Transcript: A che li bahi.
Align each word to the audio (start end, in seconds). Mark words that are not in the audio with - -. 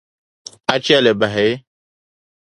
A 0.73 0.75
che 0.85 0.97
li 1.01 1.13
bahi. 1.19 1.49